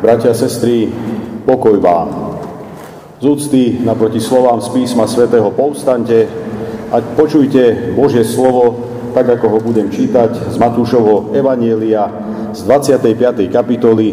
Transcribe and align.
Bratia 0.00 0.32
a 0.32 0.34
sestry, 0.34 0.88
pokoj 1.44 1.76
vám. 1.76 2.08
Z 3.20 3.24
úcty 3.28 3.84
naproti 3.84 4.16
slovám 4.16 4.64
z 4.64 4.72
písma 4.72 5.04
svätého 5.04 5.52
povstante 5.52 6.24
a 6.88 7.04
počujte 7.04 7.92
Božie 7.92 8.24
slovo, 8.24 8.80
tak 9.12 9.28
ako 9.28 9.46
ho 9.52 9.58
budem 9.60 9.92
čítať 9.92 10.48
z 10.48 10.56
Matúšovho 10.56 11.36
Evanielia 11.36 12.08
z 12.56 12.64
25. 12.64 13.52
kapitoly 13.52 14.08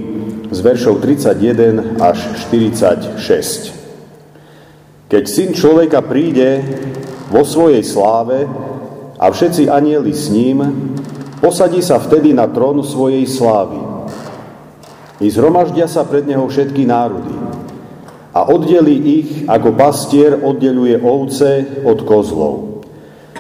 z 0.52 0.60
veršov 0.60 1.00
31 1.00 2.04
až 2.04 2.36
46. 2.52 5.08
Keď 5.08 5.24
syn 5.24 5.56
človeka 5.56 6.04
príde 6.04 6.68
vo 7.32 7.48
svojej 7.48 7.88
sláve 7.88 8.44
a 9.16 9.32
všetci 9.32 9.72
anieli 9.72 10.12
s 10.12 10.28
ním, 10.36 10.68
posadí 11.40 11.80
sa 11.80 11.96
vtedy 11.96 12.36
na 12.36 12.52
trón 12.52 12.84
svojej 12.84 13.24
slávy 13.24 13.97
i 15.18 15.28
zhromaždia 15.34 15.90
sa 15.90 16.06
pred 16.06 16.26
neho 16.30 16.46
všetky 16.46 16.86
národy. 16.86 17.34
A 18.38 18.46
oddelí 18.54 18.96
ich, 19.18 19.30
ako 19.50 19.74
pastier 19.74 20.38
oddeluje 20.38 21.02
ovce 21.02 21.82
od 21.82 22.06
kozlov. 22.06 22.86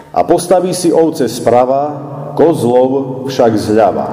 A 0.10 0.26
postaví 0.26 0.74
si 0.74 0.90
ovce 0.90 1.30
sprava, 1.30 2.34
kozlov 2.34 3.26
však 3.30 3.52
zľava. 3.58 4.10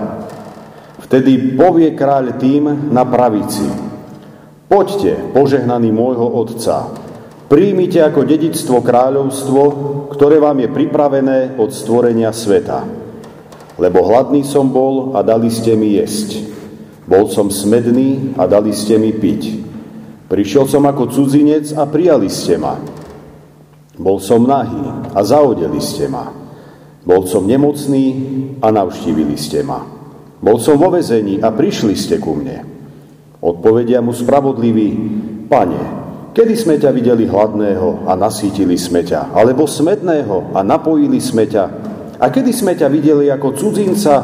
Vtedy 1.09 1.57
povie 1.57 1.93
kráľ 1.97 2.37
tým 2.37 2.93
na 2.93 3.05
pravici. 3.09 3.65
Poďte, 4.69 5.33
požehnaný 5.33 5.93
môjho 5.93 6.25
otca, 6.25 6.89
príjmite 7.49 8.01
ako 8.01 8.25
dedictvo 8.25 8.81
kráľovstvo, 8.81 9.63
ktoré 10.13 10.41
vám 10.41 10.65
je 10.65 10.69
pripravené 10.73 11.39
od 11.61 11.73
stvorenia 11.73 12.33
sveta. 12.33 12.85
Lebo 13.77 14.05
hladný 14.05 14.45
som 14.45 14.73
bol 14.73 15.17
a 15.17 15.25
dali 15.25 15.53
ste 15.53 15.77
mi 15.77 15.97
jesť. 15.97 16.64
Bol 17.05 17.29
som 17.29 17.53
smedný 17.53 18.33
a 18.41 18.49
dali 18.49 18.73
ste 18.73 18.97
mi 18.97 19.13
piť. 19.13 19.61
Prišiel 20.25 20.65
som 20.65 20.89
ako 20.89 21.13
cudzinec 21.13 21.77
a 21.77 21.85
prijali 21.85 22.33
ste 22.33 22.57
ma. 22.57 22.81
Bol 24.01 24.19
som 24.19 24.49
nahý 24.49 25.13
a 25.13 25.21
zaodeli 25.21 25.79
ste 25.85 26.09
ma. 26.09 26.33
Bol 27.05 27.29
som 27.29 27.45
nemocný 27.45 28.07
a 28.65 28.73
navštívili 28.73 29.37
ste 29.37 29.61
ma. 29.61 29.85
Bol 30.41 30.57
som 30.57 30.81
vo 30.81 30.89
vezení 30.89 31.39
a 31.45 31.53
prišli 31.53 31.93
ste 31.93 32.17
ku 32.17 32.33
mne. 32.35 32.65
Odpovedia 33.45 34.01
mu 34.01 34.17
spravodlivý, 34.17 34.89
pane, 35.53 35.81
kedy 36.33 36.55
sme 36.57 36.81
ťa 36.81 36.91
videli 36.97 37.29
hladného 37.29 38.09
a 38.09 38.17
nasítili 38.17 38.81
sme 38.81 39.05
ťa, 39.05 39.37
alebo 39.37 39.69
smedného 39.69 40.57
a 40.57 40.65
napojili 40.65 41.21
sme 41.21 41.45
ťa, 41.45 41.65
a 42.17 42.27
kedy 42.33 42.51
sme 42.51 42.73
ťa 42.73 42.89
videli 42.89 43.29
ako 43.29 43.53
cudzinca 43.53 44.15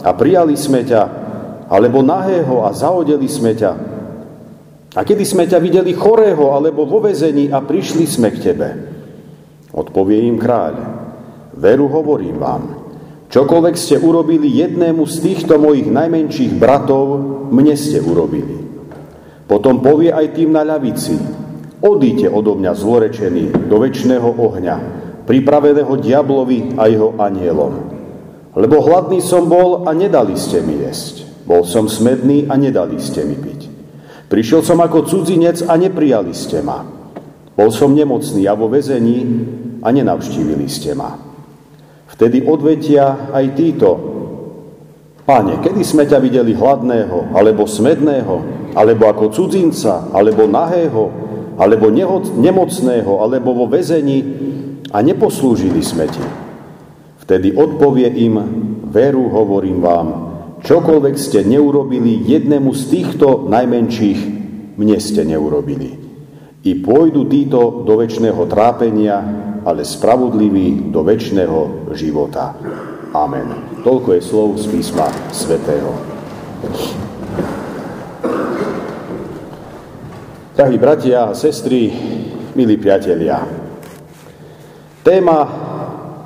a 0.00 0.10
prijali 0.16 0.56
sme 0.56 0.88
ťa, 0.88 1.21
alebo 1.72 2.04
nahého 2.04 2.68
a 2.68 2.76
zaodeli 2.76 3.24
sme 3.24 3.56
ťa. 3.56 3.72
A 4.92 5.00
kedy 5.00 5.24
sme 5.24 5.48
ťa 5.48 5.56
videli 5.56 5.96
chorého 5.96 6.52
alebo 6.52 6.84
vo 6.84 7.00
vezení 7.00 7.48
a 7.48 7.64
prišli 7.64 8.04
sme 8.04 8.28
k 8.28 8.52
tebe. 8.52 8.68
Odpovie 9.72 10.20
im 10.28 10.36
kráľ, 10.36 10.74
veru 11.56 11.88
hovorím 11.88 12.36
vám, 12.36 12.62
čokoľvek 13.32 13.76
ste 13.80 13.96
urobili 13.96 14.52
jednému 14.52 15.00
z 15.08 15.16
týchto 15.24 15.56
mojich 15.56 15.88
najmenších 15.88 16.52
bratov, 16.60 17.16
mne 17.48 17.72
ste 17.72 18.04
urobili. 18.04 18.60
Potom 19.48 19.80
povie 19.80 20.12
aj 20.12 20.36
tým 20.36 20.52
na 20.52 20.60
ľavici, 20.60 21.16
odíte 21.80 22.28
odo 22.28 22.52
mňa 22.60 22.72
zlorečený 22.76 23.72
do 23.72 23.80
väčšného 23.80 24.28
ohňa, 24.28 24.76
pripraveného 25.24 25.92
diablovi 25.96 26.76
a 26.76 26.84
jeho 26.92 27.16
anielom. 27.16 27.96
Lebo 28.52 28.84
hladný 28.84 29.24
som 29.24 29.48
bol 29.48 29.88
a 29.88 29.96
nedali 29.96 30.36
ste 30.36 30.60
mi 30.60 30.84
jesť. 30.84 31.31
Bol 31.42 31.66
som 31.66 31.90
smedný 31.90 32.46
a 32.46 32.54
nedali 32.54 33.02
ste 33.02 33.26
mi 33.26 33.34
piť. 33.34 33.60
Prišiel 34.30 34.64
som 34.64 34.80
ako 34.80 35.04
cudzinec 35.04 35.60
a 35.66 35.76
neprijali 35.76 36.32
ste 36.32 36.64
ma. 36.64 36.80
Bol 37.52 37.68
som 37.68 37.92
nemocný 37.92 38.48
a 38.48 38.56
vo 38.56 38.70
vezení 38.72 39.28
a 39.84 39.92
nenavštívili 39.92 40.64
ste 40.70 40.96
ma. 40.96 41.20
Vtedy 42.08 42.40
odvetia 42.48 43.28
aj 43.34 43.44
títo. 43.52 43.90
Pane, 45.22 45.60
kedy 45.60 45.84
sme 45.84 46.08
ťa 46.08 46.18
videli 46.18 46.56
hladného, 46.56 47.36
alebo 47.36 47.68
smedného, 47.68 48.36
alebo 48.72 49.04
ako 49.06 49.30
cudzinca, 49.30 50.08
alebo 50.10 50.48
nahého, 50.48 51.12
alebo 51.60 51.92
nemocného, 52.40 53.12
alebo 53.20 53.52
vo 53.52 53.66
vezení 53.68 54.24
a 54.90 55.04
neposlúžili 55.04 55.84
sme 55.84 56.08
ti. 56.08 56.24
Vtedy 57.22 57.54
odpovie 57.54 58.08
im, 58.18 58.34
veru 58.88 59.28
hovorím 59.30 59.78
vám, 59.78 60.08
Čokoľvek 60.62 61.18
ste 61.18 61.42
neurobili 61.42 62.22
jednému 62.22 62.70
z 62.70 62.82
týchto 62.86 63.50
najmenších, 63.50 64.20
mne 64.78 64.96
ste 65.02 65.26
neurobili. 65.26 65.98
I 66.62 66.78
pôjdu 66.78 67.26
títo 67.26 67.82
do 67.82 67.98
väčšného 67.98 68.46
trápenia, 68.46 69.18
ale 69.66 69.82
spravodliví 69.82 70.94
do 70.94 71.02
väčšného 71.02 71.90
života. 71.98 72.54
Amen. 73.10 73.82
Toľko 73.82 74.14
je 74.14 74.22
slov 74.22 74.48
z 74.62 74.70
písma 74.70 75.10
svätého. 75.34 75.90
Drahí 80.54 80.78
bratia 80.78 81.26
a 81.26 81.34
sestry, 81.34 81.90
milí 82.54 82.78
priatelia, 82.78 83.42
téma 85.02 85.50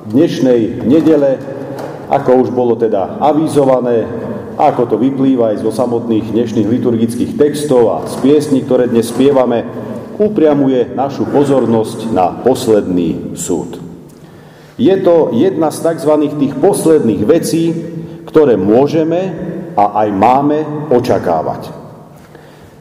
dnešnej 0.05 0.85
nedele, 0.85 1.41
ako 2.05 2.45
už 2.45 2.49
bolo 2.53 2.77
teda 2.77 3.17
avizované, 3.17 4.26
ako 4.57 4.89
to 4.89 4.95
vyplýva 4.97 5.53
aj 5.53 5.61
zo 5.61 5.69
samotných 5.69 6.33
dnešných 6.33 6.65
liturgických 6.65 7.37
textov 7.37 7.93
a 7.93 7.97
z 8.09 8.17
piesní, 8.25 8.65
ktoré 8.65 8.89
dnes 8.89 9.13
spievame, 9.13 9.61
upriamuje 10.17 10.97
našu 10.97 11.29
pozornosť 11.29 12.09
na 12.09 12.41
posledný 12.41 13.37
súd. 13.37 13.77
Je 14.81 14.93
to 15.05 15.29
jedna 15.33 15.69
z 15.69 15.77
tzv. 15.85 16.13
tých 16.41 16.53
posledných 16.57 17.21
vecí, 17.21 17.63
ktoré 18.25 18.57
môžeme 18.57 19.21
a 19.77 20.01
aj 20.05 20.09
máme 20.09 20.57
očakávať. 20.89 21.69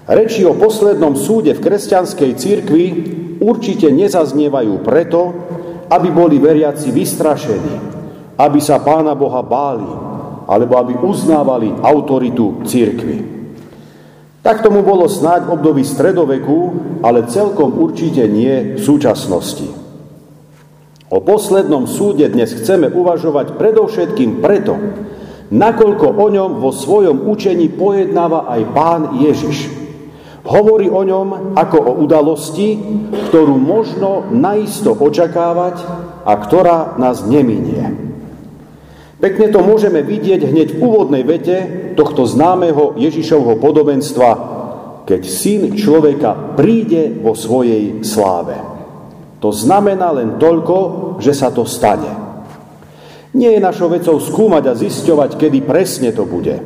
Reči 0.08 0.48
o 0.48 0.56
poslednom 0.56 1.12
súde 1.12 1.52
v 1.52 1.60
kresťanskej 1.60 2.30
cirkvi 2.40 2.84
určite 3.36 3.92
nezaznievajú 3.92 4.80
preto, 4.80 5.20
aby 5.92 6.08
boli 6.08 6.40
veriaci 6.40 6.88
vystrašení, 6.88 7.74
aby 8.40 8.58
sa 8.64 8.80
Pána 8.80 9.12
Boha 9.12 9.44
báli, 9.44 10.05
alebo 10.46 10.78
aby 10.78 10.94
uznávali 11.02 11.74
autoritu 11.82 12.62
církvy. 12.62 13.36
Tak 14.46 14.62
tomu 14.62 14.86
bolo 14.86 15.10
snáď 15.10 15.50
v 15.50 15.58
období 15.58 15.82
stredoveku, 15.82 16.58
ale 17.02 17.26
celkom 17.26 17.82
určite 17.82 18.30
nie 18.30 18.78
v 18.78 18.80
súčasnosti. 18.80 19.66
O 21.10 21.18
poslednom 21.18 21.90
súde 21.90 22.26
dnes 22.30 22.54
chceme 22.54 22.86
uvažovať 22.90 23.58
predovšetkým 23.58 24.38
preto, 24.38 24.78
nakoľko 25.50 26.06
o 26.18 26.26
ňom 26.30 26.50
vo 26.62 26.70
svojom 26.70 27.26
učení 27.26 27.70
pojednáva 27.74 28.46
aj 28.50 28.62
pán 28.70 29.02
Ježiš. 29.18 29.70
Hovorí 30.46 30.86
o 30.86 31.02
ňom 31.02 31.58
ako 31.58 31.78
o 31.82 31.92
udalosti, 32.06 32.78
ktorú 33.30 33.58
možno 33.58 34.30
naisto 34.30 34.94
očakávať 34.94 35.82
a 36.22 36.32
ktorá 36.38 36.94
nás 37.02 37.26
neminie. 37.26 38.14
Pekne 39.16 39.48
to 39.48 39.64
môžeme 39.64 40.04
vidieť 40.04 40.44
hneď 40.44 40.76
v 40.76 40.80
úvodnej 40.84 41.24
vete 41.24 41.56
tohto 41.96 42.28
známeho 42.28 43.00
Ježišovho 43.00 43.56
podobenstva, 43.56 44.30
keď 45.08 45.22
syn 45.24 45.62
človeka 45.72 46.56
príde 46.58 47.16
vo 47.24 47.32
svojej 47.32 48.04
sláve. 48.04 48.60
To 49.40 49.48
znamená 49.48 50.12
len 50.12 50.36
toľko, 50.36 50.76
že 51.24 51.32
sa 51.32 51.48
to 51.48 51.64
stane. 51.64 52.12
Nie 53.36 53.56
je 53.56 53.64
našou 53.64 53.88
vecou 53.92 54.16
skúmať 54.20 54.64
a 54.68 54.76
zisťovať, 54.76 55.40
kedy 55.40 55.64
presne 55.64 56.12
to 56.12 56.28
bude. 56.28 56.56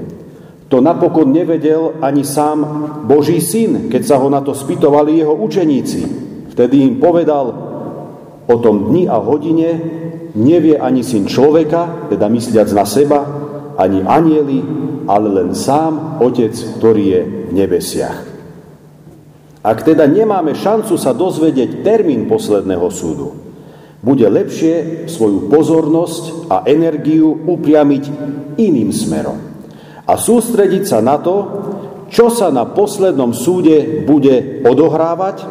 To 0.70 0.78
napokon 0.78 1.34
nevedel 1.34 1.98
ani 1.98 2.22
sám 2.22 2.62
Boží 3.06 3.42
syn, 3.42 3.90
keď 3.90 4.02
sa 4.06 4.16
ho 4.22 4.30
na 4.30 4.38
to 4.38 4.54
spýtovali 4.54 5.18
jeho 5.18 5.34
učeníci. 5.34 6.02
Vtedy 6.54 6.86
im 6.86 7.02
povedal 7.02 7.46
o 8.46 8.56
tom 8.62 8.90
dni 8.90 9.10
a 9.10 9.18
hodine, 9.18 9.70
nevie 10.34 10.78
ani 10.78 11.02
syn 11.02 11.26
človeka, 11.26 12.10
teda 12.12 12.26
mysliac 12.30 12.68
na 12.70 12.84
seba, 12.86 13.20
ani 13.80 14.04
anieli, 14.04 14.60
ale 15.08 15.28
len 15.30 15.50
sám 15.56 16.20
Otec, 16.20 16.52
ktorý 16.78 17.04
je 17.04 17.20
v 17.24 17.52
nebesiach. 17.56 18.18
Ak 19.60 19.84
teda 19.84 20.08
nemáme 20.08 20.56
šancu 20.56 20.96
sa 20.96 21.12
dozvedieť 21.12 21.84
termín 21.84 22.24
posledného 22.24 22.88
súdu, 22.88 23.36
bude 24.00 24.24
lepšie 24.24 25.04
svoju 25.12 25.52
pozornosť 25.52 26.48
a 26.48 26.56
energiu 26.64 27.36
upriamiť 27.44 28.04
iným 28.56 28.88
smerom 28.88 29.36
a 30.08 30.16
sústrediť 30.16 30.84
sa 30.88 31.04
na 31.04 31.20
to, 31.20 31.36
čo 32.10 32.32
sa 32.32 32.48
na 32.50 32.66
poslednom 32.66 33.30
súde 33.36 34.02
bude 34.08 34.64
odohrávať 34.66 35.46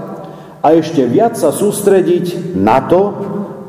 a 0.59 0.75
ešte 0.75 1.07
viac 1.07 1.39
sa 1.39 1.55
sústrediť 1.55 2.57
na 2.59 2.83
to, 2.83 3.01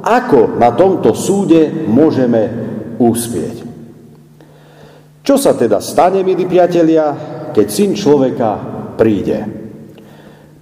ako 0.03 0.57
na 0.61 0.73
tomto 0.75 1.13
súde 1.13 1.69
môžeme 1.89 2.49
úspieť. 2.97 3.57
Čo 5.21 5.37
sa 5.37 5.55
teda 5.55 5.79
stane, 5.85 6.25
milí 6.25 6.49
priatelia, 6.49 7.13
keď 7.53 7.67
syn 7.69 7.91
človeka 7.95 8.51
príde. 8.97 9.45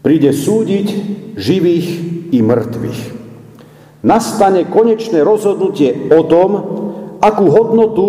Príde 0.02 0.30
súdiť 0.34 0.88
živých 1.38 1.86
i 2.34 2.38
mŕtvych. 2.42 3.00
Nastane 4.04 4.66
konečné 4.66 5.22
rozhodnutie 5.26 6.10
o 6.14 6.22
tom, 6.26 6.50
akú 7.18 7.46
hodnotu 7.50 8.08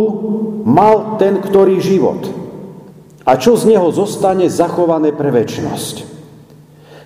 mal 0.66 1.18
ten, 1.18 1.42
ktorý 1.42 1.82
život 1.82 2.40
a 3.30 3.38
čo 3.38 3.54
z 3.54 3.70
neho 3.70 3.94
zostane 3.94 4.50
zachované 4.50 5.14
pre 5.14 5.30
väčnosť. 5.30 5.96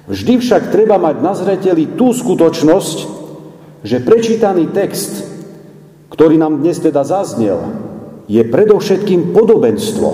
Vždy 0.07 0.39
však 0.39 0.71
treba 0.71 0.95
mať 0.95 1.15
na 1.19 1.35
zreteli 1.35 1.99
tú 1.99 2.15
skutočnosť, 2.15 3.22
že 3.83 3.99
prečítaný 3.99 4.71
text, 4.71 5.27
ktorý 6.09 6.39
nám 6.39 6.63
dnes 6.63 6.79
teda 6.79 7.03
zaznel, 7.03 7.59
je 8.31 8.39
predovšetkým 8.47 9.35
podobenstvo. 9.35 10.09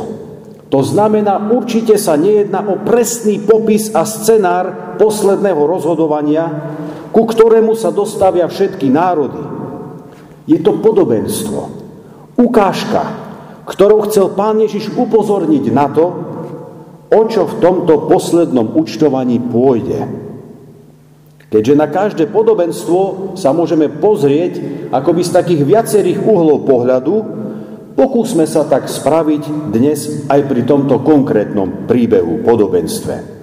To 0.69 0.79
znamená, 0.85 1.49
určite 1.49 1.97
sa 1.97 2.13
nejedná 2.13 2.65
o 2.65 2.81
presný 2.81 3.41
popis 3.41 3.93
a 3.93 4.05
scenár 4.05 4.97
posledného 5.01 5.65
rozhodovania, 5.65 6.45
ku 7.09 7.25
ktorému 7.25 7.73
sa 7.73 7.89
dostavia 7.89 8.45
všetky 8.45 8.89
národy. 8.89 9.41
Je 10.45 10.57
to 10.61 10.77
podobenstvo, 10.81 11.61
ukážka, 12.37 13.01
ktorou 13.65 14.09
chcel 14.09 14.33
pán 14.33 14.61
Ježiš 14.61 14.93
upozorniť 14.93 15.65
na 15.69 15.89
to, 15.89 16.05
o 17.09 17.21
čo 17.25 17.49
v 17.49 17.57
tomto 17.61 18.05
poslednom 18.05 18.77
účtovaní 18.77 19.41
pôjde. 19.41 20.28
Keďže 21.49 21.73
na 21.73 21.89
každé 21.89 22.29
podobenstvo 22.29 23.33
sa 23.33 23.49
môžeme 23.49 23.89
pozrieť 23.89 24.61
akoby 24.93 25.21
z 25.25 25.31
takých 25.33 25.61
viacerých 25.65 26.19
uhlov 26.21 26.69
pohľadu, 26.69 27.15
pokúsme 27.97 28.45
sa 28.45 28.69
tak 28.69 28.85
spraviť 28.85 29.73
dnes 29.73 30.29
aj 30.29 30.45
pri 30.45 30.61
tomto 30.63 31.01
konkrétnom 31.01 31.89
príbehu, 31.89 32.45
podobenstve. 32.45 33.41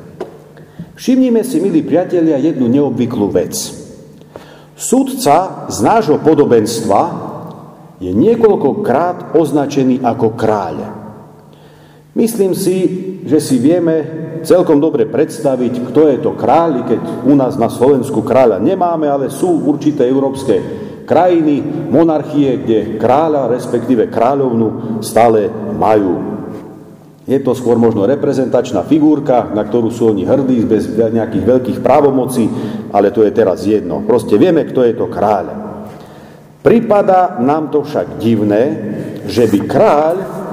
Všimnime 0.97 1.43
si, 1.43 1.61
milí 1.61 1.83
priatelia, 1.83 2.41
jednu 2.41 2.71
neobvyklú 2.71 3.29
vec. 3.29 3.53
Súdca 4.79 5.69
z 5.69 5.79
nášho 5.83 6.23
podobenstva 6.23 7.01
je 8.01 8.13
niekoľkokrát 8.17 9.37
označený 9.37 10.01
ako 10.01 10.37
kráľ. 10.39 10.96
Myslím 12.17 12.57
si, 12.57 12.77
že 13.29 13.45
si 13.45 13.61
vieme 13.61 14.25
celkom 14.41 14.81
dobre 14.81 15.05
predstaviť, 15.05 15.93
kto 15.93 16.01
je 16.09 16.19
to 16.25 16.33
kráľ, 16.33 16.89
keď 16.89 17.01
u 17.29 17.37
nás 17.37 17.61
na 17.61 17.69
Slovensku 17.69 18.25
kráľa 18.25 18.57
nemáme, 18.57 19.05
ale 19.05 19.29
sú 19.29 19.69
určité 19.69 20.09
európske 20.09 20.57
krajiny, 21.05 21.61
monarchie, 21.93 22.57
kde 22.65 22.79
kráľa, 22.97 23.53
respektíve 23.53 24.09
kráľovnu 24.09 24.99
stále 25.05 25.53
majú. 25.77 26.41
Je 27.29 27.37
to 27.43 27.53
skôr 27.53 27.77
možno 27.77 28.09
reprezentačná 28.09 28.87
figurka, 28.89 29.53
na 29.53 29.67
ktorú 29.67 29.93
sú 29.93 30.15
oni 30.15 30.25
hrdí 30.25 30.65
bez 30.65 30.89
nejakých 30.97 31.45
veľkých 31.45 31.79
právomocí, 31.85 32.49
ale 32.97 33.13
to 33.13 33.29
je 33.29 33.33
teraz 33.35 33.67
jedno. 33.69 34.07
Proste 34.09 34.41
vieme, 34.41 34.65
kto 34.65 34.89
je 34.89 34.95
to 34.97 35.11
kráľ. 35.13 35.53
Pripada 36.65 37.37
nám 37.45 37.69
to 37.69 37.85
však 37.85 38.17
divné, 38.17 38.65
že 39.29 39.45
by 39.51 39.59
kráľ 39.69 40.46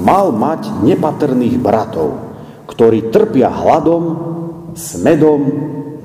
mal 0.00 0.32
mať 0.32 0.82
nepatrných 0.82 1.60
bratov, 1.60 2.10
ktorí 2.66 3.12
trpia 3.12 3.52
hladom, 3.52 4.04
smedom, 4.74 5.40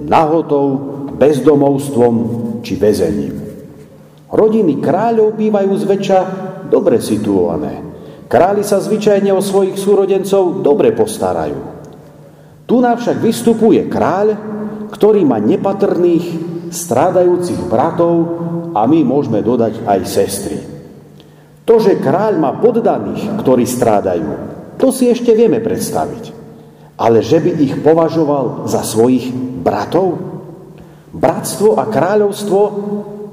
nahotou, 0.06 0.68
bezdomovstvom 1.16 2.16
či 2.62 2.76
väzením. 2.76 3.36
Rodiny 4.36 4.84
kráľov 4.84 5.40
bývajú 5.40 5.72
zväčša 5.88 6.20
dobre 6.68 7.00
situované. 7.00 7.80
Králi 8.26 8.66
sa 8.66 8.82
zvyčajne 8.82 9.32
o 9.32 9.40
svojich 9.40 9.78
súrodencov 9.80 10.66
dobre 10.66 10.92
postarajú. 10.92 11.62
Tu 12.66 12.76
nám 12.82 12.98
však 12.98 13.22
vystupuje 13.22 13.86
kráľ, 13.86 14.36
ktorý 14.90 15.22
má 15.24 15.38
nepatrných, 15.38 16.54
strádajúcich 16.74 17.70
bratov 17.70 18.16
a 18.74 18.84
my 18.90 19.06
môžeme 19.06 19.40
dodať 19.46 19.86
aj 19.86 20.00
sestry. 20.04 20.75
To, 21.66 21.76
že 21.82 21.98
kráľ 21.98 22.38
má 22.38 22.52
poddaných, 22.62 23.42
ktorí 23.42 23.66
strádajú, 23.66 24.30
to 24.78 24.94
si 24.94 25.10
ešte 25.10 25.34
vieme 25.34 25.58
predstaviť 25.60 26.46
ale 26.96 27.20
že 27.20 27.44
by 27.44 27.52
ich 27.60 27.76
považoval 27.84 28.68
za 28.72 28.84
svojich 28.84 29.32
bratov? 29.36 30.16
Bratstvo 31.16 31.80
a 31.80 31.88
kráľovstvo 31.88 32.60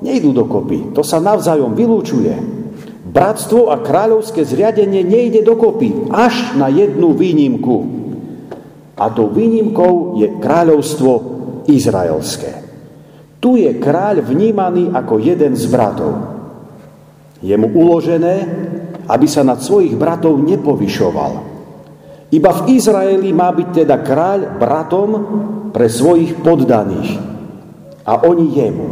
nejdú 0.02 0.30
dokopy, 0.34 0.94
to 0.94 1.02
sa 1.02 1.22
navzájom 1.22 1.74
vylúčuje. 1.74 2.34
Bratstvo 3.12 3.70
a 3.70 3.82
kráľovské 3.82 4.46
zriadenie 4.46 5.02
nejde 5.02 5.42
dokopy, 5.42 6.10
až 6.10 6.54
na 6.54 6.70
jednu 6.70 7.12
výnimku. 7.12 7.76
A 8.96 9.10
tou 9.10 9.28
výnimkou 9.30 10.16
je 10.22 10.28
kráľovstvo 10.38 11.12
izraelské. 11.66 12.62
Tu 13.42 13.66
je 13.66 13.70
kráľ 13.82 14.22
vnímaný 14.22 14.94
ako 14.94 15.18
jeden 15.18 15.58
z 15.58 15.66
bratov. 15.66 16.31
Je 17.42 17.54
mu 17.58 17.68
uložené, 17.74 18.46
aby 19.10 19.26
sa 19.26 19.42
nad 19.42 19.58
svojich 19.58 19.98
bratov 19.98 20.38
nepovyšoval, 20.40 21.52
iba 22.32 22.48
v 22.48 22.80
Izraeli 22.80 23.28
má 23.36 23.52
byť 23.52 23.68
teda 23.84 24.00
kráľ 24.00 24.56
bratom 24.56 25.10
pre 25.68 25.84
svojich 25.84 26.40
poddaných 26.40 27.20
a 28.08 28.24
oni 28.24 28.46
jemu. 28.56 28.88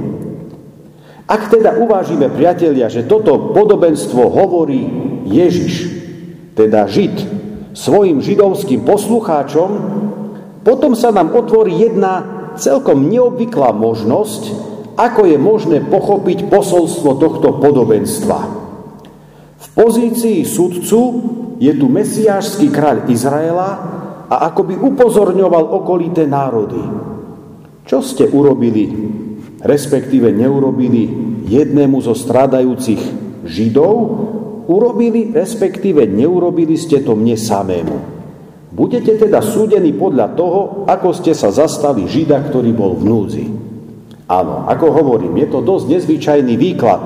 Ak 1.24 1.48
teda 1.48 1.78
uvážime, 1.78 2.28
priatelia, 2.28 2.92
že 2.92 3.08
toto 3.08 3.54
podobenstvo 3.56 4.28
hovorí 4.28 4.82
Ježiš, 5.24 5.88
teda 6.52 6.84
Žid, 6.90 7.16
svojim 7.72 8.20
židovským 8.20 8.84
poslucháčom, 8.84 9.70
potom 10.60 10.92
sa 10.92 11.08
nám 11.08 11.32
otvorí 11.32 11.80
jedna 11.80 12.26
celkom 12.60 13.08
neobvyklá 13.08 13.72
možnosť, 13.72 14.69
ako 15.00 15.24
je 15.24 15.38
možné 15.40 15.80
pochopiť 15.80 16.52
posolstvo 16.52 17.16
tohto 17.16 17.56
podobenstva. 17.56 18.40
V 19.60 19.66
pozícii 19.72 20.44
sudcu 20.44 21.00
je 21.56 21.72
tu 21.72 21.86
mesiášský 21.88 22.68
kráľ 22.68 23.08
Izraela 23.08 23.70
a 24.28 24.44
ako 24.52 24.60
by 24.68 24.74
upozorňoval 24.76 25.64
okolité 25.72 26.28
národy. 26.28 26.84
Čo 27.88 28.04
ste 28.04 28.28
urobili, 28.28 28.92
respektíve 29.64 30.36
neurobili 30.36 31.08
jednému 31.48 31.96
zo 32.04 32.12
strádajúcich 32.12 33.02
Židov, 33.40 33.96
urobili, 34.68 35.32
respektíve 35.32 36.04
neurobili 36.04 36.76
ste 36.76 37.00
to 37.00 37.16
mne 37.16 37.40
samému. 37.40 37.96
Budete 38.70 39.16
teda 39.16 39.42
súdení 39.42 39.96
podľa 39.96 40.36
toho, 40.36 40.60
ako 40.86 41.10
ste 41.16 41.32
sa 41.32 41.50
zastali 41.50 42.04
Žida, 42.04 42.52
ktorý 42.52 42.70
bol 42.70 42.94
v 42.94 43.04
núdzi. 43.08 43.69
Áno, 44.30 44.70
ako 44.70 44.94
hovorím, 44.94 45.42
je 45.42 45.48
to 45.50 45.58
dosť 45.58 45.90
nezvyčajný 45.90 46.54
výklad, 46.54 47.02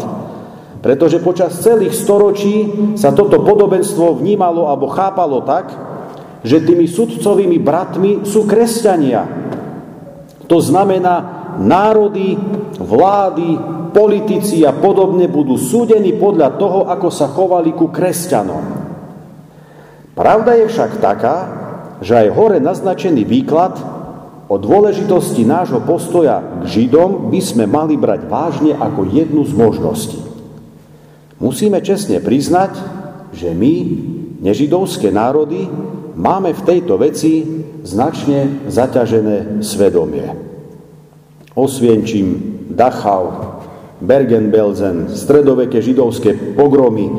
pretože 0.85 1.25
počas 1.25 1.57
celých 1.57 1.97
storočí 1.97 2.69
sa 3.00 3.16
toto 3.16 3.40
podobenstvo 3.40 4.21
vnímalo 4.21 4.69
alebo 4.69 4.93
chápalo 4.93 5.40
tak, 5.40 5.73
že 6.45 6.61
tými 6.61 6.85
sudcovými 6.85 7.57
bratmi 7.57 8.28
sú 8.28 8.45
kresťania. 8.45 9.25
To 10.45 10.61
znamená, 10.61 11.49
národy, 11.57 12.37
vlády, 12.76 13.57
politici 13.97 14.61
a 14.69 14.76
podobne 14.76 15.25
budú 15.25 15.57
súdení 15.57 16.21
podľa 16.21 16.61
toho, 16.61 16.81
ako 16.93 17.09
sa 17.09 17.33
chovali 17.33 17.73
ku 17.73 17.88
kresťanom. 17.88 18.64
Pravda 20.12 20.61
je 20.61 20.69
však 20.69 21.00
taká, 21.00 21.37
že 22.04 22.21
aj 22.21 22.37
hore 22.37 22.59
naznačený 22.61 23.25
výklad 23.25 23.93
o 24.48 24.60
dôležitosti 24.60 25.42
nášho 25.48 25.80
postoja 25.84 26.40
k 26.62 26.62
Židom 26.68 27.32
by 27.32 27.40
sme 27.40 27.64
mali 27.64 27.96
brať 27.96 28.28
vážne 28.28 28.72
ako 28.76 29.08
jednu 29.08 29.42
z 29.48 29.52
možností. 29.56 30.20
Musíme 31.40 31.80
čestne 31.80 32.20
priznať, 32.20 32.76
že 33.34 33.50
my, 33.52 33.74
nežidovské 34.44 35.10
národy, 35.10 35.66
máme 36.14 36.54
v 36.54 36.64
tejto 36.64 37.00
veci 37.00 37.42
značne 37.82 38.68
zaťažené 38.70 39.60
svedomie. 39.60 40.28
Osvienčím, 41.54 42.58
Dachau, 42.70 43.60
Bergen-Belsen, 44.02 45.12
stredoveké 45.14 45.78
židovské 45.78 46.56
pogromy, 46.56 47.10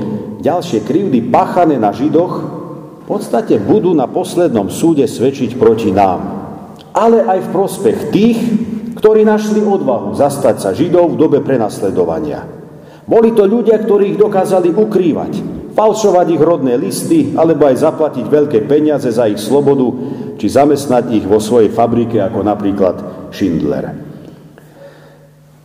ďalšie 0.44 0.84
krivdy 0.84 1.25
páchané 1.32 1.79
na 1.79 1.89
židoch 1.96 2.34
v 3.05 3.13
podstate 3.13 3.62
budú 3.62 3.94
na 3.94 4.10
poslednom 4.10 4.74
súde 4.74 5.05
svedčiť 5.05 5.62
proti 5.62 5.94
nám. 5.94 6.35
Ale 6.96 7.28
aj 7.28 7.40
v 7.44 7.52
prospech 7.52 7.98
tých, 8.16 8.40
ktorí 8.96 9.28
našli 9.28 9.60
odvahu 9.60 10.16
zastať 10.16 10.56
sa 10.64 10.72
židov 10.72 11.14
v 11.14 11.20
dobe 11.20 11.40
prenasledovania. 11.44 12.48
Boli 13.06 13.36
to 13.36 13.44
ľudia, 13.46 13.78
ktorí 13.84 14.16
ich 14.16 14.20
dokázali 14.20 14.72
ukrývať, 14.72 15.34
falšovať 15.75 16.28
ich 16.32 16.42
rodné 16.42 16.74
listy, 16.80 17.20
alebo 17.36 17.68
aj 17.68 17.84
zaplatiť 17.84 18.25
veľké 18.25 18.60
peniaze 18.66 19.12
za 19.12 19.28
ich 19.28 19.38
slobodu, 19.38 19.86
či 20.40 20.48
zamestnať 20.48 21.04
ich 21.14 21.25
vo 21.28 21.38
svojej 21.38 21.70
fabrike, 21.70 22.18
ako 22.18 22.40
napríklad 22.42 22.96
Schindler. 23.30 23.92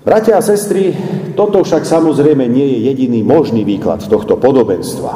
Bratia 0.00 0.40
a 0.40 0.42
sestry, 0.42 0.96
toto 1.38 1.62
však 1.62 1.84
samozrejme 1.84 2.44
nie 2.48 2.66
je 2.76 2.78
jediný 2.92 3.20
možný 3.22 3.62
výklad 3.62 4.02
tohto 4.04 4.40
podobenstva. 4.40 5.12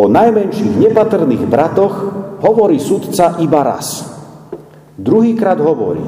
O 0.00 0.04
najmenších 0.08 0.78
nepatrných 0.78 1.44
bratoch 1.50 1.94
hovorí 2.40 2.80
sudca 2.80 3.36
iba 3.40 3.60
raz. 3.60 4.19
Druhýkrát 5.00 5.56
hovorí, 5.56 6.04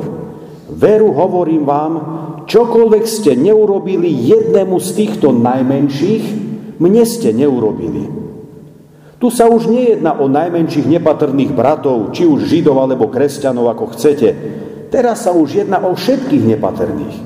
veru 0.68 1.16
hovorím 1.16 1.64
vám, 1.64 1.92
čokoľvek 2.44 3.04
ste 3.08 3.32
neurobili 3.40 4.12
jednému 4.28 4.76
z 4.76 4.88
týchto 4.92 5.32
najmenších, 5.32 6.25
mne 6.76 7.04
ste 7.08 7.32
neurobili. 7.32 8.04
Tu 9.16 9.30
sa 9.32 9.49
už 9.49 9.70
nejedná 9.70 10.18
o 10.18 10.28
najmenších 10.28 10.84
nepatrných 10.84 11.54
bratov, 11.54 12.12
či 12.12 12.28
už 12.28 12.44
židov 12.52 12.84
alebo 12.84 13.08
kresťanov, 13.08 13.70
ako 13.72 13.94
chcete. 13.96 14.28
Teraz 14.92 15.25
sa 15.25 15.32
už 15.32 15.64
jedná 15.64 15.80
o 15.80 15.96
všetkých 15.96 16.44
nepatrných. 16.52 17.16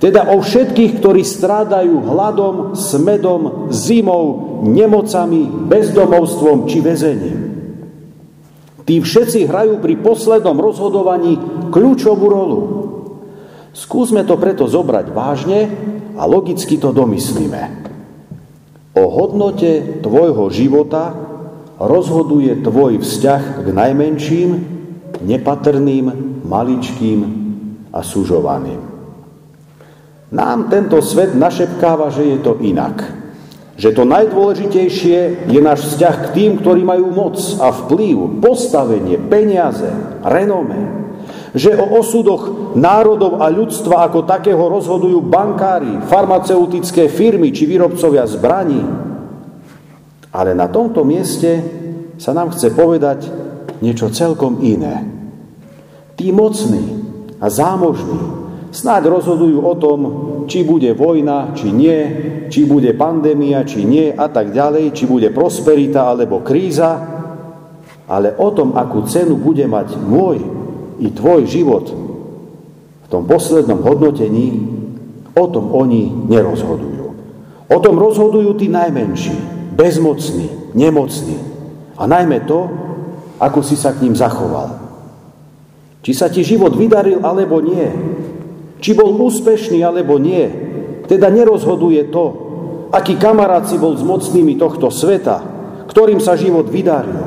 Teda 0.00 0.30
o 0.32 0.40
všetkých, 0.40 1.02
ktorí 1.02 1.20
strádajú 1.20 2.00
hladom, 2.06 2.56
smedom, 2.78 3.68
zimou, 3.74 4.62
nemocami, 4.62 5.68
bezdomovstvom 5.68 6.64
či 6.70 6.78
väzením. 6.80 7.53
Tí 8.84 9.00
všetci 9.00 9.48
hrajú 9.48 9.80
pri 9.80 9.96
poslednom 9.96 10.60
rozhodovaní 10.60 11.40
kľúčovú 11.72 12.26
rolu. 12.28 12.60
Skúsme 13.72 14.22
to 14.28 14.36
preto 14.36 14.68
zobrať 14.68 15.10
vážne 15.10 15.60
a 16.14 16.22
logicky 16.28 16.76
to 16.76 16.92
domyslíme. 16.92 17.84
O 18.94 19.04
hodnote 19.10 20.04
tvojho 20.04 20.46
života 20.52 21.16
rozhoduje 21.80 22.62
tvoj 22.62 23.02
vzťah 23.02 23.66
k 23.66 23.68
najmenším, 23.74 24.50
nepatrným, 25.24 26.06
maličkým 26.46 27.18
a 27.90 28.04
sužovaným. 28.04 28.78
Nám 30.34 30.70
tento 30.70 30.98
svet 31.02 31.34
našepkáva, 31.34 32.10
že 32.12 32.36
je 32.36 32.38
to 32.42 32.58
inak. 32.62 33.23
Že 33.74 33.90
to 33.90 34.02
najdôležitejšie 34.06 35.50
je 35.50 35.60
náš 35.60 35.90
vzťah 35.90 36.14
k 36.14 36.26
tým, 36.30 36.50
ktorí 36.62 36.86
majú 36.86 37.10
moc 37.10 37.34
a 37.58 37.74
vplyv, 37.74 38.38
postavenie, 38.38 39.18
peniaze, 39.18 39.90
renome. 40.22 41.10
Že 41.54 41.78
o 41.78 41.86
osudoch 41.98 42.74
národov 42.78 43.42
a 43.42 43.50
ľudstva 43.50 44.06
ako 44.10 44.26
takého 44.26 44.62
rozhodujú 44.62 45.22
bankári, 45.26 46.06
farmaceutické 46.06 47.10
firmy 47.10 47.50
či 47.50 47.66
výrobcovia 47.66 48.26
zbraní. 48.30 48.82
Ale 50.34 50.54
na 50.54 50.66
tomto 50.70 51.02
mieste 51.02 51.62
sa 52.18 52.30
nám 52.34 52.54
chce 52.54 52.74
povedať 52.74 53.26
niečo 53.82 54.10
celkom 54.10 54.62
iné. 54.62 55.02
Tí 56.14 56.30
mocní 56.30 57.02
a 57.42 57.50
zámožní 57.50 58.22
snáď 58.70 59.10
rozhodujú 59.10 59.58
o 59.62 59.74
tom, 59.78 59.98
či 60.46 60.64
bude 60.64 60.92
vojna, 60.96 61.52
či 61.52 61.68
nie, 61.72 62.00
či 62.48 62.64
bude 62.64 62.92
pandémia, 62.96 63.66
či 63.66 63.84
nie 63.84 64.12
a 64.12 64.30
tak 64.30 64.52
ďalej, 64.54 64.94
či 64.94 65.04
bude 65.08 65.28
prosperita 65.34 66.08
alebo 66.08 66.44
kríza, 66.44 67.14
ale 68.04 68.36
o 68.36 68.48
tom, 68.52 68.76
akú 68.76 69.04
cenu 69.08 69.36
bude 69.40 69.64
mať 69.64 69.96
môj 69.96 70.38
i 71.00 71.08
tvoj 71.10 71.48
život 71.48 71.86
v 73.04 73.06
tom 73.08 73.24
poslednom 73.24 73.80
hodnotení, 73.80 74.48
o 75.34 75.44
tom 75.50 75.74
oni 75.74 76.30
nerozhodujú. 76.30 77.04
O 77.68 77.78
tom 77.80 77.96
rozhodujú 77.96 78.54
tí 78.60 78.68
najmenší, 78.68 79.34
bezmocní, 79.74 80.76
nemocní. 80.76 81.36
A 81.96 82.04
najmä 82.06 82.44
to, 82.44 82.68
ako 83.40 83.60
si 83.64 83.74
sa 83.74 83.96
k 83.96 84.06
ním 84.06 84.14
zachoval. 84.14 84.78
Či 86.04 86.12
sa 86.12 86.28
ti 86.28 86.44
život 86.44 86.76
vydaril 86.76 87.24
alebo 87.24 87.64
nie, 87.64 87.88
či 88.84 88.92
bol 88.92 89.16
úspešný 89.16 89.80
alebo 89.80 90.20
nie, 90.20 90.44
teda 91.08 91.32
nerozhoduje 91.32 92.12
to, 92.12 92.24
aký 92.92 93.16
kamarát 93.16 93.64
si 93.64 93.80
bol 93.80 93.96
s 93.96 94.04
mocnými 94.04 94.60
tohto 94.60 94.92
sveta, 94.92 95.40
ktorým 95.88 96.20
sa 96.20 96.36
život 96.36 96.68
vydaril. 96.68 97.24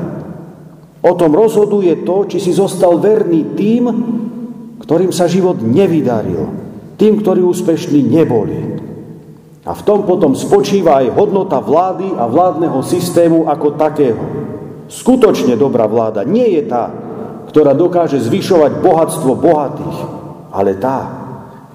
O 1.02 1.12
tom 1.18 1.34
rozhoduje 1.34 2.06
to, 2.06 2.30
či 2.30 2.38
si 2.38 2.54
zostal 2.54 3.02
verný 3.02 3.58
tým, 3.58 3.82
ktorým 4.86 5.10
sa 5.10 5.26
život 5.26 5.58
nevydaril, 5.58 6.46
tým, 6.94 7.18
ktorí 7.18 7.42
úspešní 7.42 8.06
neboli. 8.06 8.78
A 9.66 9.74
v 9.74 9.82
tom 9.82 10.06
potom 10.06 10.38
spočíva 10.38 11.02
aj 11.02 11.10
hodnota 11.18 11.58
vlády 11.58 12.14
a 12.14 12.30
vládneho 12.30 12.86
systému 12.86 13.50
ako 13.50 13.74
takého. 13.74 14.22
Skutočne 14.86 15.58
dobrá 15.58 15.90
vláda 15.90 16.22
nie 16.22 16.54
je 16.54 16.70
tá, 16.70 16.86
ktorá 17.50 17.74
dokáže 17.74 18.22
zvyšovať 18.22 18.78
bohatstvo 18.78 19.32
bohatých, 19.34 19.98
ale 20.54 20.78
tá, 20.78 21.17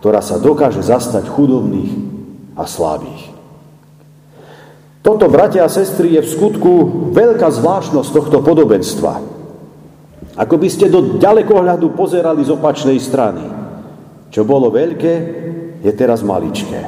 ktorá 0.04 0.20
sa 0.20 0.36
dokáže 0.36 0.84
zastať 0.84 1.32
chudobných 1.32 1.96
a 2.60 2.68
slabých. 2.68 3.32
Toto, 5.00 5.32
bratia 5.32 5.64
a 5.64 5.72
sestry, 5.72 6.20
je 6.20 6.28
v 6.28 6.28
skutku 6.28 6.72
veľká 7.16 7.48
zvláštnosť 7.48 8.10
tohto 8.12 8.44
podobenstva. 8.44 9.24
Ako 10.36 10.60
by 10.60 10.68
ste 10.68 10.92
do 10.92 11.24
ďalekohľadu 11.24 11.96
pozerali 11.96 12.44
z 12.44 12.52
opačnej 12.52 13.00
strany. 13.00 13.48
Čo 14.28 14.44
bolo 14.44 14.68
veľké, 14.76 15.14
je 15.80 15.92
teraz 15.96 16.20
maličké. 16.20 16.84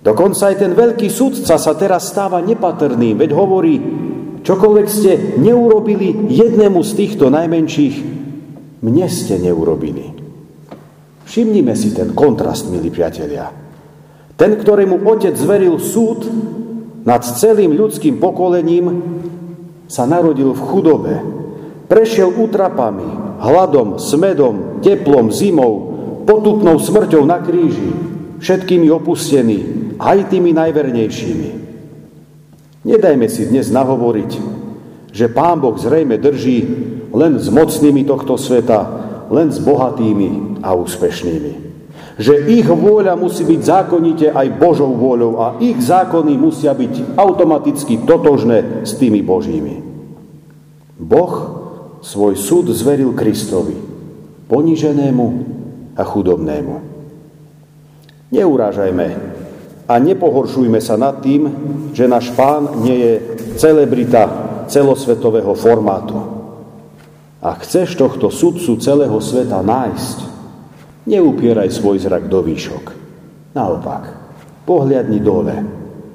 Dokonca 0.00 0.48
aj 0.48 0.56
ten 0.56 0.72
veľký 0.72 1.12
sudca 1.12 1.60
sa 1.60 1.72
teraz 1.76 2.08
stáva 2.08 2.40
nepatrným, 2.40 3.20
veď 3.20 3.30
hovorí, 3.36 3.76
čokoľvek 4.40 4.86
ste 4.88 5.36
neurobili 5.36 6.32
jednému 6.32 6.80
z 6.80 6.92
týchto 6.96 7.28
najmenších, 7.28 7.96
mne 8.80 9.06
ste 9.12 9.36
neurobili. 9.36 10.21
Všimnime 11.32 11.72
si 11.72 11.96
ten 11.96 12.12
kontrast, 12.12 12.68
milí 12.68 12.92
priatelia. 12.92 13.48
Ten, 14.36 14.52
ktorému 14.52 15.00
otec 15.00 15.32
zveril 15.32 15.80
súd 15.80 16.28
nad 17.08 17.24
celým 17.24 17.72
ľudským 17.72 18.20
pokolením, 18.20 19.00
sa 19.88 20.04
narodil 20.04 20.52
v 20.52 20.60
chudobe. 20.60 21.14
Prešiel 21.88 22.36
útrapami, 22.36 23.40
hladom, 23.48 23.96
smedom, 23.96 24.84
teplom, 24.84 25.32
zimou, 25.32 25.74
potupnou 26.28 26.76
smrťou 26.76 27.24
na 27.24 27.40
kríži, 27.40 27.96
všetkými 28.36 28.92
opustený, 28.92 29.58
aj 29.96 30.28
tými 30.28 30.52
najvernejšími. 30.52 31.50
Nedajme 32.84 33.26
si 33.32 33.48
dnes 33.48 33.72
nahovoriť, 33.72 34.30
že 35.08 35.32
Pán 35.32 35.64
Boh 35.64 35.80
zrejme 35.80 36.20
drží 36.20 36.58
len 37.08 37.40
s 37.40 37.48
mocnými 37.48 38.04
tohto 38.04 38.36
sveta, 38.36 39.01
len 39.32 39.48
s 39.48 39.58
bohatými 39.58 40.60
a 40.60 40.76
úspešnými. 40.76 41.72
Že 42.20 42.34
ich 42.52 42.68
vôľa 42.68 43.16
musí 43.16 43.48
byť 43.48 43.60
zákonite 43.64 44.26
aj 44.30 44.60
Božou 44.60 44.92
vôľou 44.92 45.32
a 45.40 45.46
ich 45.64 45.80
zákony 45.80 46.36
musia 46.36 46.76
byť 46.76 47.16
automaticky 47.16 48.04
totožné 48.04 48.84
s 48.84 48.92
tými 49.00 49.24
Božími. 49.24 49.80
Boh 51.00 51.34
svoj 52.04 52.36
súd 52.36 52.68
zveril 52.76 53.16
Kristovi, 53.16 53.74
poniženému 54.46 55.26
a 55.96 56.02
chudobnému. 56.04 56.74
Neurážajme 58.32 59.08
a 59.88 59.94
nepohoršujme 60.00 60.80
sa 60.80 60.96
nad 60.96 61.20
tým, 61.24 61.48
že 61.92 62.08
náš 62.08 62.32
pán 62.32 62.84
nie 62.84 62.96
je 62.96 63.12
celebrita 63.60 64.28
celosvetového 64.68 65.52
formátu. 65.52 66.31
Ak 67.42 67.66
chceš 67.66 67.98
tohto 67.98 68.30
sudcu 68.30 68.78
celého 68.78 69.18
sveta 69.18 69.66
nájsť, 69.66 70.18
neupieraj 71.10 71.74
svoj 71.74 71.98
zrak 71.98 72.30
do 72.30 72.38
výšok. 72.38 72.94
Naopak, 73.58 74.14
pohľadni 74.62 75.18
dole, 75.18 75.56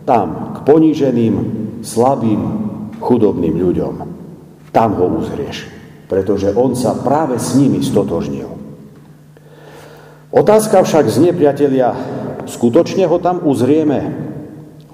tam, 0.08 0.56
k 0.56 0.64
poníženým, 0.64 1.36
slabým, 1.84 2.42
chudobným 3.04 3.60
ľuďom. 3.60 3.96
Tam 4.72 4.96
ho 4.96 5.20
uzrieš, 5.20 5.68
pretože 6.08 6.56
on 6.56 6.80
sa 6.80 6.96
práve 6.96 7.36
s 7.44 7.60
nimi 7.60 7.84
stotožnil. 7.84 8.48
Otázka 10.32 10.80
však 10.80 11.12
znie, 11.12 11.36
priatelia, 11.36 11.92
skutočne 12.48 13.04
ho 13.04 13.20
tam 13.20 13.44
uzrieme? 13.44 14.16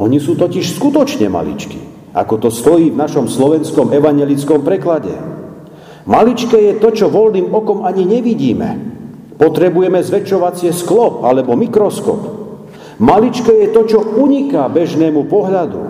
Oni 0.02 0.18
sú 0.18 0.34
totiž 0.34 0.82
skutočne 0.82 1.30
maličky, 1.30 1.78
ako 2.18 2.42
to 2.42 2.50
stojí 2.50 2.90
v 2.90 2.98
našom 2.98 3.30
slovenskom 3.30 3.94
evangelickom 3.94 4.66
preklade. 4.66 5.13
Maličké 6.03 6.60
je 6.60 6.74
to, 6.83 6.89
čo 6.91 7.07
voľným 7.07 7.55
okom 7.55 7.88
ani 7.88 8.03
nevidíme. 8.03 8.69
Potrebujeme 9.39 10.03
zväčšovacie 10.03 10.75
sklo 10.75 11.24
alebo 11.24 11.55
mikroskop. 11.55 12.22
Maličké 13.00 13.65
je 13.65 13.69
to, 13.72 13.81
čo 13.88 14.00
uniká 14.19 14.67
bežnému 14.67 15.25
pohľadu. 15.31 15.81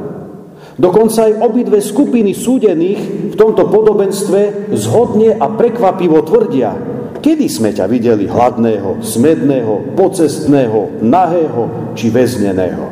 Dokonca 0.74 1.30
aj 1.30 1.42
obidve 1.44 1.78
skupiny 1.82 2.34
súdených 2.34 3.34
v 3.34 3.36
tomto 3.38 3.70
podobenstve 3.70 4.74
zhodne 4.74 5.38
a 5.38 5.46
prekvapivo 5.54 6.26
tvrdia, 6.26 6.74
kedy 7.22 7.46
sme 7.46 7.70
ťa 7.78 7.86
videli 7.86 8.26
hladného, 8.26 9.06
smedného, 9.06 9.94
pocestného, 9.94 11.06
nahého 11.06 11.94
či 11.94 12.10
väzneného. 12.10 12.90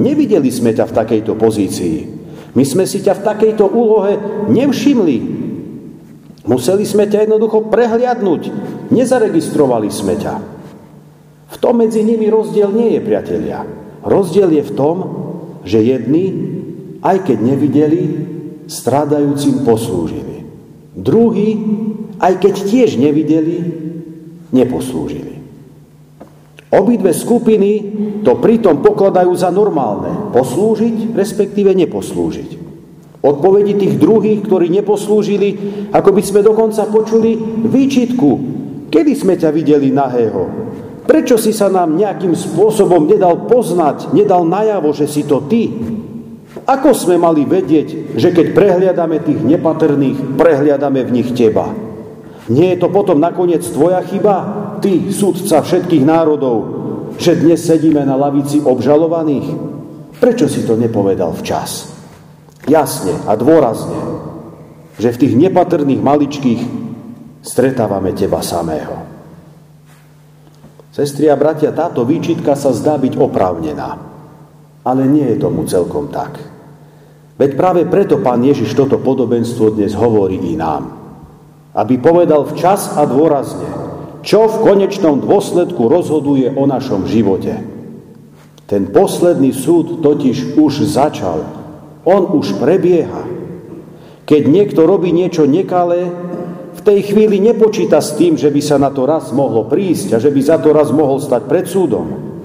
Nevideli 0.00 0.48
sme 0.48 0.72
ťa 0.72 0.88
v 0.88 0.96
takejto 0.96 1.32
pozícii. 1.36 1.98
My 2.56 2.64
sme 2.64 2.88
si 2.88 3.04
ťa 3.04 3.20
v 3.20 3.24
takejto 3.26 3.68
úlohe 3.68 4.16
nevšimli, 4.48 5.43
Museli 6.44 6.84
sme 6.84 7.08
ťa 7.08 7.24
jednoducho 7.24 7.72
prehliadnúť. 7.72 8.52
Nezaregistrovali 8.92 9.88
sme 9.88 10.20
ťa. 10.20 10.34
V 11.48 11.56
tom 11.56 11.80
medzi 11.80 12.04
nimi 12.04 12.28
rozdiel 12.28 12.68
nie 12.68 12.96
je, 12.96 13.00
priatelia. 13.00 13.64
Rozdiel 14.04 14.52
je 14.60 14.62
v 14.68 14.72
tom, 14.76 14.96
že 15.64 15.80
jedni, 15.80 16.26
aj 17.00 17.24
keď 17.24 17.38
nevideli, 17.40 18.02
strádajúcim 18.68 19.64
poslúžili. 19.64 20.44
Druhí, 20.92 21.56
aj 22.20 22.44
keď 22.44 22.54
tiež 22.68 23.00
nevideli, 23.00 23.56
neposlúžili. 24.52 25.40
Obidve 26.74 27.14
skupiny 27.14 27.70
to 28.26 28.36
pritom 28.36 28.82
pokladajú 28.82 29.32
za 29.32 29.48
normálne. 29.48 30.34
Poslúžiť, 30.34 31.14
respektíve 31.14 31.70
neposlúžiť. 31.70 32.53
Odpovedi 33.24 33.72
tých 33.80 33.96
druhých, 33.96 34.44
ktorí 34.44 34.68
neposlúžili, 34.68 35.48
ako 35.88 36.12
by 36.12 36.22
sme 36.22 36.44
dokonca 36.44 36.84
počuli 36.92 37.32
výčitku. 37.64 38.30
Kedy 38.92 39.12
sme 39.16 39.40
ťa 39.40 39.48
videli 39.48 39.88
nahého? 39.88 40.44
Prečo 41.08 41.40
si 41.40 41.56
sa 41.56 41.72
nám 41.72 41.96
nejakým 41.96 42.36
spôsobom 42.36 43.08
nedal 43.08 43.48
poznať, 43.48 44.12
nedal 44.12 44.44
najavo, 44.44 44.92
že 44.92 45.08
si 45.08 45.24
to 45.24 45.40
ty? 45.48 45.72
Ako 46.68 46.92
sme 46.92 47.16
mali 47.16 47.48
vedieť, 47.48 48.16
že 48.16 48.28
keď 48.28 48.52
prehliadame 48.52 49.24
tých 49.24 49.40
nepatrných, 49.40 50.36
prehliadame 50.36 51.00
v 51.08 51.14
nich 51.20 51.32
teba? 51.32 51.72
Nie 52.52 52.76
je 52.76 52.84
to 52.84 52.92
potom 52.92 53.24
nakoniec 53.24 53.64
tvoja 53.64 54.04
chyba? 54.04 54.64
ty, 54.84 55.08
sudca 55.08 55.64
všetkých 55.64 56.04
národov, 56.04 56.56
že 57.16 57.40
dnes 57.40 57.64
sedíme 57.64 58.04
na 58.04 58.20
lavici 58.20 58.60
obžalovaných? 58.60 59.48
Prečo 60.20 60.44
si 60.44 60.68
to 60.68 60.76
nepovedal 60.76 61.32
včas? 61.32 61.93
Jasne 62.64 63.20
a 63.28 63.36
dôrazne, 63.36 63.98
že 64.96 65.12
v 65.12 65.20
tých 65.20 65.34
nepatrných 65.36 66.00
maličkých 66.00 66.60
stretávame 67.44 68.16
teba 68.16 68.40
samého. 68.40 69.04
Sestri 70.94 71.26
a 71.26 71.34
bratia, 71.34 71.74
táto 71.74 72.06
výčitka 72.06 72.54
sa 72.54 72.70
zdá 72.70 72.94
byť 72.96 73.18
oprávnená, 73.18 73.90
ale 74.86 75.02
nie 75.10 75.26
je 75.34 75.42
tomu 75.42 75.66
celkom 75.66 76.08
tak. 76.08 76.38
Veď 77.34 77.58
práve 77.58 77.82
preto 77.90 78.22
pán 78.22 78.46
Ježiš 78.46 78.78
toto 78.78 79.02
podobenstvo 79.02 79.74
dnes 79.74 79.90
hovorí 79.98 80.38
i 80.38 80.54
nám. 80.54 81.02
Aby 81.74 81.98
povedal 81.98 82.46
včas 82.46 82.94
a 82.94 83.02
dôrazne, 83.02 83.66
čo 84.22 84.46
v 84.46 84.62
konečnom 84.62 85.18
dôsledku 85.18 85.90
rozhoduje 85.90 86.54
o 86.54 86.62
našom 86.70 87.10
živote. 87.10 87.58
Ten 88.70 88.94
posledný 88.94 89.50
súd 89.50 89.98
totiž 89.98 90.54
už 90.54 90.86
začal. 90.86 91.63
On 92.04 92.36
už 92.36 92.60
prebieha. 92.60 93.24
Keď 94.24 94.42
niekto 94.48 94.88
robí 94.88 95.12
niečo 95.12 95.44
nekalé, 95.44 96.08
v 96.74 96.80
tej 96.80 97.12
chvíli 97.12 97.40
nepočíta 97.40 98.00
s 98.00 98.16
tým, 98.16 98.36
že 98.36 98.48
by 98.52 98.60
sa 98.60 98.76
na 98.76 98.92
to 98.92 99.08
raz 99.08 99.32
mohlo 99.32 99.68
prísť 99.68 100.16
a 100.16 100.18
že 100.20 100.32
by 100.32 100.40
za 100.40 100.60
to 100.60 100.72
raz 100.72 100.92
mohol 100.92 101.20
stať 101.20 101.48
pred 101.48 101.64
súdom. 101.64 102.36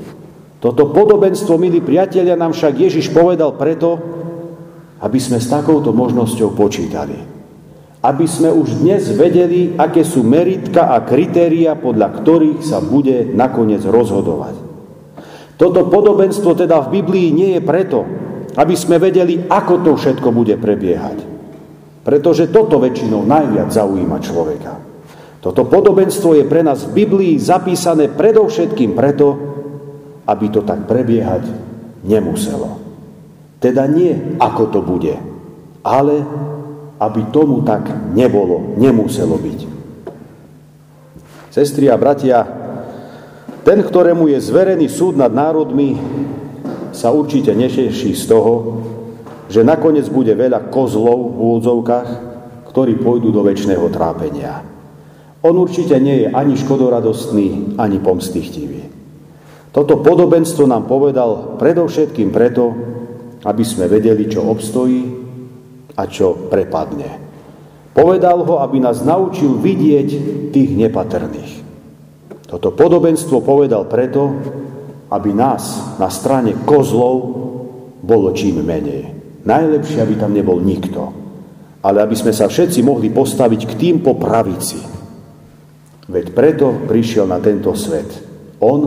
Toto 0.60 0.92
podobenstvo, 0.92 1.56
milí 1.56 1.80
priatelia, 1.80 2.36
nám 2.36 2.52
však 2.52 2.74
Ježiš 2.76 3.16
povedal 3.16 3.56
preto, 3.56 3.96
aby 5.00 5.20
sme 5.20 5.40
s 5.40 5.48
takouto 5.48 5.96
možnosťou 5.96 6.52
počítali 6.52 7.40
aby 8.00 8.26
sme 8.32 8.48
už 8.48 8.80
dnes 8.80 9.12
vedeli, 9.12 9.76
aké 9.76 10.08
sú 10.08 10.24
meritka 10.24 10.96
a 10.96 11.04
kritéria, 11.04 11.76
podľa 11.76 12.24
ktorých 12.24 12.64
sa 12.64 12.80
bude 12.80 13.28
nakoniec 13.36 13.84
rozhodovať. 13.84 14.56
Toto 15.60 15.92
podobenstvo 15.92 16.56
teda 16.56 16.80
v 16.88 17.04
Biblii 17.04 17.36
nie 17.36 17.60
je 17.60 17.62
preto, 17.62 18.08
aby 18.56 18.76
sme 18.78 18.98
vedeli, 18.98 19.46
ako 19.46 19.86
to 19.86 19.92
všetko 19.98 20.30
bude 20.34 20.56
prebiehať. 20.58 21.18
Pretože 22.02 22.50
toto 22.50 22.82
väčšinou 22.82 23.28
najviac 23.28 23.70
zaujíma 23.70 24.18
človeka. 24.24 24.74
Toto 25.40 25.68
podobenstvo 25.68 26.36
je 26.36 26.44
pre 26.48 26.66
nás 26.66 26.84
v 26.90 27.06
Biblii 27.06 27.34
zapísané 27.40 28.12
predovšetkým 28.12 28.92
preto, 28.98 29.28
aby 30.28 30.46
to 30.52 30.66
tak 30.66 30.84
prebiehať 30.90 31.48
nemuselo. 32.04 32.80
Teda 33.60 33.88
nie, 33.88 34.40
ako 34.40 34.64
to 34.72 34.80
bude, 34.84 35.16
ale 35.84 36.16
aby 37.00 37.22
tomu 37.32 37.64
tak 37.64 37.88
nebolo, 38.12 38.76
nemuselo 38.76 39.40
byť. 39.40 39.60
Sestri 41.50 41.88
a 41.88 41.96
bratia, 41.96 42.44
ten, 43.64 43.80
ktorému 43.84 44.32
je 44.32 44.40
zverený 44.40 44.88
súd 44.92 45.20
nad 45.20 45.32
národmi, 45.32 45.96
sa 47.00 47.16
určite 47.16 47.56
neteší 47.56 48.12
z 48.12 48.24
toho, 48.28 48.84
že 49.48 49.64
nakoniec 49.64 50.12
bude 50.12 50.36
veľa 50.36 50.68
kozlov 50.68 51.32
v 51.32 51.38
úvodzovkách, 51.40 52.10
ktorí 52.68 53.00
pôjdu 53.00 53.32
do 53.32 53.40
väčšného 53.40 53.88
trápenia. 53.88 54.68
On 55.40 55.56
určite 55.56 55.96
nie 56.04 56.28
je 56.28 56.36
ani 56.36 56.60
škodoradostný, 56.60 57.80
ani 57.80 58.04
pomstichtivý. 58.04 58.84
Toto 59.72 60.04
podobenstvo 60.04 60.68
nám 60.68 60.92
povedal 60.92 61.56
predovšetkým 61.56 62.36
preto, 62.36 62.76
aby 63.48 63.64
sme 63.64 63.88
vedeli, 63.88 64.28
čo 64.28 64.44
obstojí 64.44 65.02
a 65.96 66.04
čo 66.04 66.36
prepadne. 66.52 67.32
Povedal 67.96 68.44
ho, 68.44 68.60
aby 68.60 68.84
nás 68.84 69.00
naučil 69.08 69.56
vidieť 69.56 70.10
tých 70.52 70.72
nepatrných. 70.76 71.54
Toto 72.44 72.76
podobenstvo 72.76 73.40
povedal 73.40 73.88
preto, 73.88 74.36
aby 75.10 75.34
nás 75.34 75.98
na 75.98 76.08
strane 76.14 76.54
kozlov 76.66 77.16
bolo 78.00 78.30
čím 78.34 78.62
menej. 78.62 79.18
Najlepšie, 79.44 80.00
aby 80.06 80.16
tam 80.16 80.32
nebol 80.34 80.62
nikto. 80.62 81.02
Ale 81.80 82.04
aby 82.04 82.16
sme 82.16 82.36
sa 82.36 82.52
všetci 82.52 82.84
mohli 82.84 83.10
postaviť 83.10 83.62
k 83.66 83.74
tým 83.80 83.96
po 84.04 84.20
pravici. 84.20 84.78
Veď 86.10 86.26
preto 86.36 86.68
prišiel 86.90 87.30
na 87.30 87.40
tento 87.40 87.72
svet. 87.74 88.10
On, 88.60 88.82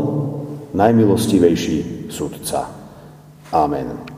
najmilostivejší 0.77 2.11
sudca. 2.13 2.69
Amen. 3.53 4.12